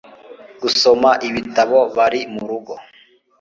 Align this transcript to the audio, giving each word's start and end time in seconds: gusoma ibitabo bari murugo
gusoma 0.61 1.09
ibitabo 1.27 1.79
bari 1.97 2.19
murugo 2.33 2.73